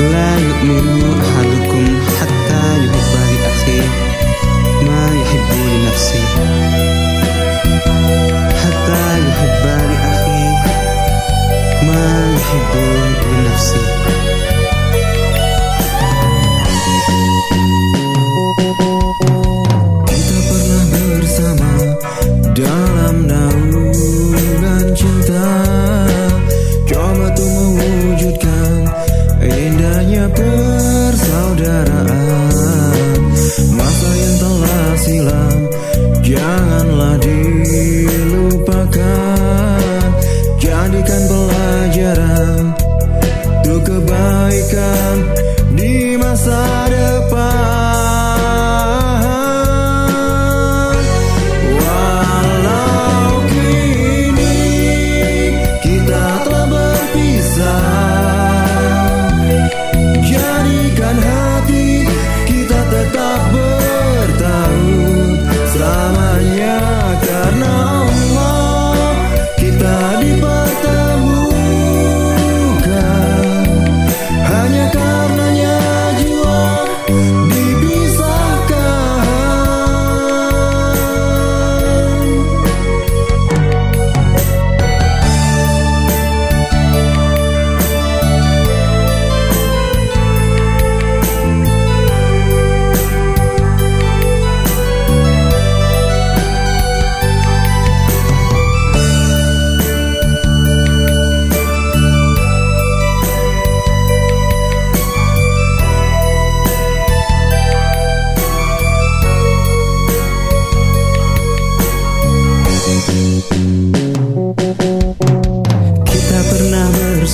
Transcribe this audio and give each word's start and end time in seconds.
لا 0.00 0.38
يؤمن 0.38 1.20
أحدكم 1.20 2.00
حتى 2.20 2.78
يحب 2.78 3.24
لأخيه 3.32 3.88
ما 4.86 5.06
يحب 5.20 5.50
لنفسه. 5.52 6.45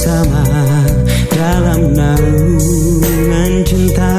bersama 0.02 0.42
dalam 1.30 1.94
naungan 1.94 3.62
cinta. 3.62 4.10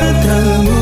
的 0.00 0.79